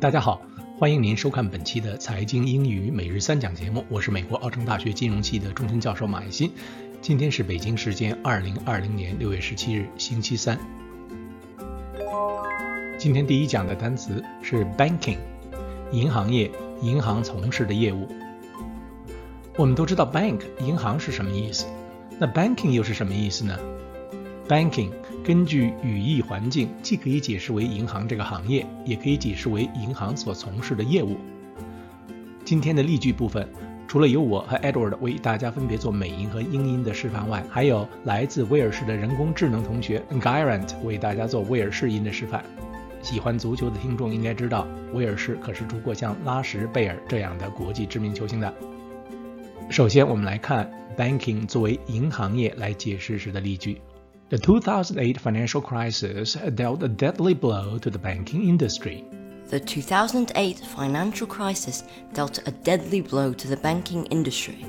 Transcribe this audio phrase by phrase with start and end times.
[0.00, 0.42] 大家好，
[0.78, 3.82] 欢迎您收看本期的财经英语每日三讲节目。
[3.88, 6.52] 我是美国奥城大学金融系的终身教授马爱新。
[7.00, 10.58] 今天是北京时间二零二零年六月十七日，星期三。
[12.98, 15.16] 今天第一讲的单词是 banking，
[15.92, 16.50] 银行业，
[16.82, 18.06] 银行从事的业务。
[19.56, 21.64] 我们都知道 bank 银行是什么意思，
[22.18, 23.58] 那 banking 又是什么意思呢
[24.48, 24.90] ？banking
[25.24, 31.16] 根据语义环境，既可以解释为银行这个行业，也可以解释为银行所从事的业务。
[32.44, 33.48] 今天的例句部分，
[33.88, 42.44] 除了由我和 Edward 为大家分别做美音和英音的示范外，还有来自威尔士的人工智能同学 Gyrant 为大家做威尔士音的示范。
[43.02, 48.52] 喜欢足球的听众应该知道，威尔士可是出过像拉什贝尔这样的国际知名球星的。
[49.70, 53.80] 首先，我们来看 banking 作为银行业来解释时的例句。
[54.29, 59.03] The 2008 financial crisis dealt a deadly blow to the banking industry.
[59.49, 64.65] The 2008 financial crisis dealt a deadly blow to the banking industry.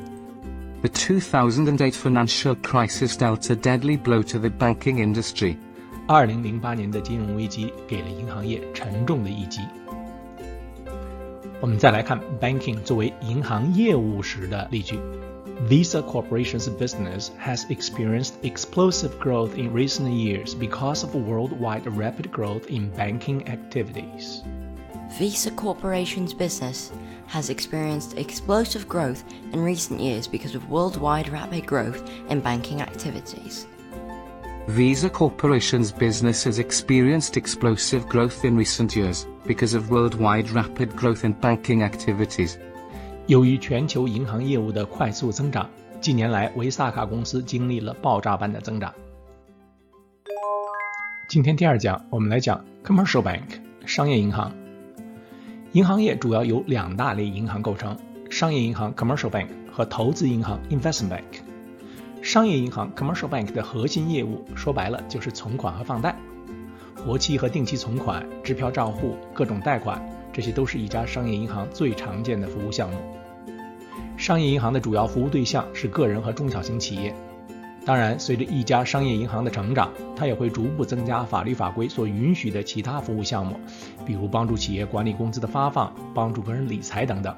[0.82, 5.56] The 2008 financial crisis dealt a deadly blow to the banking industry.
[6.08, 9.60] 2008年的金融危机给了银行业沉重的一击。
[11.60, 14.98] 我们再来看 banking 作为银行业务时的例句。
[15.61, 22.67] Visa Corporation's business has experienced explosive growth in recent years because of worldwide rapid growth
[22.67, 24.43] in banking activities.
[25.17, 26.91] Visa Corporation's business
[27.25, 33.65] has experienced explosive growth in recent years because of worldwide rapid growth in banking activities.
[34.67, 41.23] Visa Corporation's business has experienced explosive growth in recent years because of worldwide rapid growth
[41.23, 42.59] in banking activities.
[43.27, 48.93] 由于全球银行业务的快速增长，近年来维萨卡公司经历了爆炸般的增长。
[51.29, 54.55] 今天第二讲，我们来讲 commercial bank 商业银行。
[55.73, 57.97] 银行业主要由两大类银行构成：
[58.29, 62.21] 商业银行 commercial bank 和投资银行 investment bank。
[62.21, 66.15] 商业银行 （commercial bank） 的核心业务，说白了就是存款和放贷，
[66.95, 70.01] 活期和定期存款、支票账户、各种贷款，
[70.37, 72.95] 这些都是一家商业银行最常见的服务项目。
[74.17, 77.11] 商业银行的主要服务对象是个人和中小型企业。
[77.83, 83.59] 当然，随着一家商业银行的成长，它也会逐步增加法律法规所允许的其他服务项目，
[84.05, 87.35] 比如帮助企业管理工资的发放、帮助个人理财等等。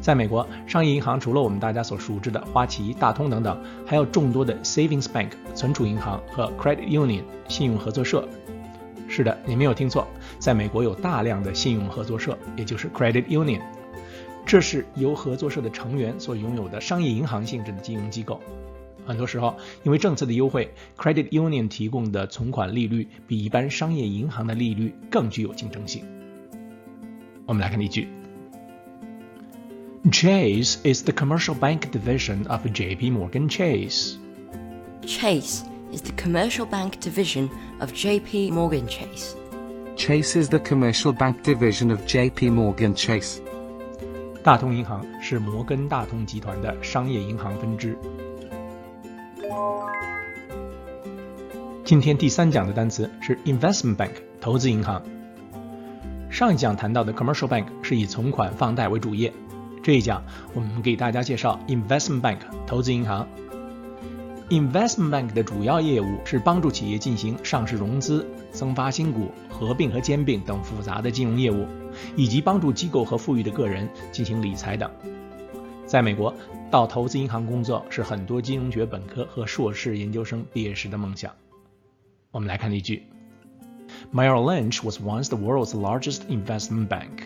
[0.00, 8.28] 在美国，商业银行除了我们大家所熟知的花旗、大通等等，还有众多的 savings bank 存储银行和 credit union 信用合作社。
[9.08, 10.06] 是的，你没有听错，
[10.38, 13.60] 在美国有大量的信用合作社，也就是 credit union，
[14.44, 18.40] 这是由合作社的成员所拥有的商业银行性质的金融机构。
[19.06, 26.04] 很多时候，因为政策的优惠，credit union 提供的存款利率比一般商业银行的利率更具有竞争性。
[27.46, 28.08] 我们来看例句。
[30.10, 34.16] Chase is the commercial bank division of JP Morgan Chase.
[35.02, 35.62] Chase
[35.92, 37.48] is the commercial bank division
[37.80, 39.34] of JP Morgan Chase.
[39.96, 43.40] Chase is the commercial bank division of JP Morgan Chase.
[44.42, 47.96] 大通银行是摩根大通集团的商业银行分支。
[51.84, 54.10] 今天第三讲的单词是 investment bank
[54.40, 55.02] 投资银行。
[56.30, 59.32] 上一讲谈到的 commercial bank 是以存款放贷为主业。
[59.82, 63.26] 这一讲，我们给大家介绍 investment bank 投资银行。
[64.50, 71.66] Investment bank 的主要业务是帮助企业进行上市融资、增发新股、合并和兼并等复杂的金融业务，
[72.14, 74.88] 以及帮助机构和富裕的个人进行理财等。
[75.84, 76.32] 在美国，
[76.70, 81.32] 到投资银行工作是很多金融学本科和硕士研究生毕业时的梦想。
[82.30, 83.04] 我们来看例句
[84.12, 87.24] ：Merrill Lynch was once the world's largest investment bank.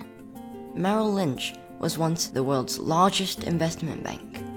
[0.74, 4.49] Merrill Lynch was once the world's largest investment bank.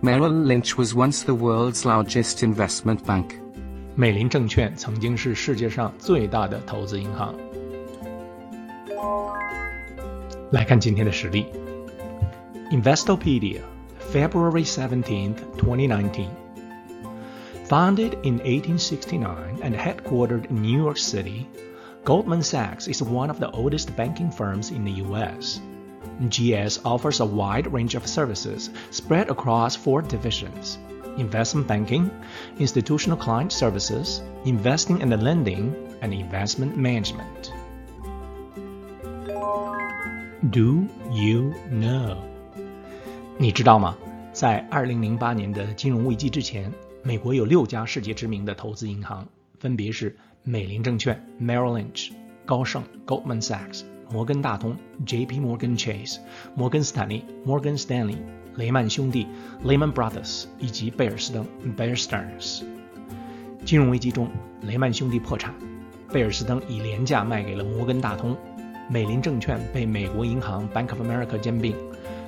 [0.00, 3.40] Merrill Lynch was once the world's largest investment bank.
[3.96, 7.34] 美林证券曾经是世界上最大的投资银行。
[10.50, 11.46] 来看今天的实例。
[12.70, 13.60] Investopedia,
[14.12, 16.28] February 17th, 2019.
[17.68, 21.46] Founded in 1869 and headquartered in New York City,
[22.04, 25.60] Goldman Sachs is one of the oldest banking firms in the U.S.
[26.30, 30.76] GS offers a wide range of services spread across four divisions
[31.16, 32.10] investment banking,
[32.58, 37.52] institutional client services, investing and lending, and investment management.
[40.50, 42.16] Do you know?
[43.38, 43.96] 你知道吗？
[44.32, 46.72] 在2008年的金融危机之前，
[47.02, 49.26] 美国有六家世界知名的投资银行，
[49.58, 52.10] 分别是美林证券 （Merrill Lynch）、
[52.44, 54.75] 高盛 （Goldman Sachs）、 摩根大通
[55.05, 55.39] （J.P.
[55.39, 56.17] Morgan Chase）、
[56.55, 58.17] 摩根斯坦利 （Morgan Stanley）、
[58.55, 59.27] 雷曼兄弟
[59.63, 61.45] （Lehman Brothers） 以及贝尔斯登
[61.77, 62.63] （Bear Stearns）。
[63.63, 64.27] 金融危机中，
[64.61, 65.53] 雷曼兄弟破产，
[66.11, 68.35] 贝尔斯登以廉价卖给了摩根大通，
[68.89, 71.75] 美林证券被美国银行 Bank of America 兼并，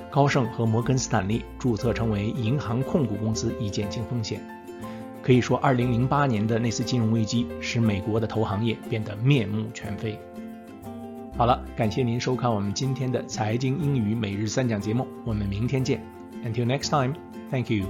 [0.08, 4.40] 高盛和摩根斯坦利注册成为银行控股公司以减轻风险。
[5.20, 10.18] 可以说，2008年的那次金融危机使美国的投行业变得面目全非。
[11.34, 16.00] 好了，感谢您收看我们今天的财经英语每日三讲节目，我们明天见。
[16.44, 17.14] Until next time,
[17.50, 17.86] thank you.